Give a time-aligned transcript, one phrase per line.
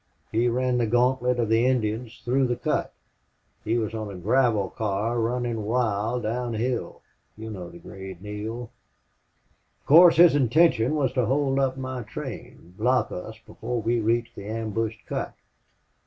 [0.31, 2.91] He ran the gantlet of the Indians through that cut....
[3.63, 7.03] He was on a gravel car running wild down hill.
[7.37, 8.71] You know the grade, Neale....
[9.81, 14.33] Of course his intention was to hold up my train block us before we reached
[14.33, 15.35] the ambushed cut.